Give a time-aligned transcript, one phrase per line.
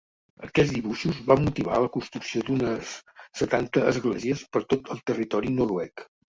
[0.45, 2.95] Aquests dibuixos van motivar la construcció d'unes
[3.43, 6.09] setanta esglésies per tot el territori noruec.